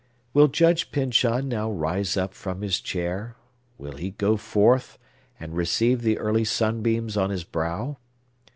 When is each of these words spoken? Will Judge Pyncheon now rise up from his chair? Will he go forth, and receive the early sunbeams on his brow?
Will 0.33 0.47
Judge 0.47 0.91
Pyncheon 0.91 1.47
now 1.47 1.71
rise 1.71 2.17
up 2.17 2.33
from 2.33 2.63
his 2.63 2.79
chair? 2.81 3.35
Will 3.77 3.97
he 3.97 4.09
go 4.09 4.35
forth, 4.35 4.97
and 5.39 5.55
receive 5.55 6.01
the 6.01 6.17
early 6.17 6.43
sunbeams 6.43 7.15
on 7.17 7.29
his 7.29 7.43
brow? 7.43 7.97